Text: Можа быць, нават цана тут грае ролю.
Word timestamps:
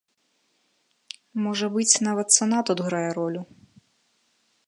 Можа 1.43 1.67
быць, 1.75 2.01
нават 2.09 2.27
цана 2.37 2.59
тут 2.69 2.79
грае 2.87 3.05
ролю. 3.21 3.41